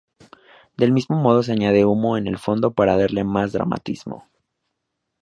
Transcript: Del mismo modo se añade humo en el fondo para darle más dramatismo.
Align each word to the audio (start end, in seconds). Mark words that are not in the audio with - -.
Del 0.77 0.93
mismo 0.93 1.15
modo 1.15 1.43
se 1.43 1.51
añade 1.51 1.85
humo 1.85 2.17
en 2.17 2.25
el 2.25 2.39
fondo 2.39 2.71
para 2.73 2.97
darle 2.97 3.23
más 3.23 3.51
dramatismo. 3.51 4.27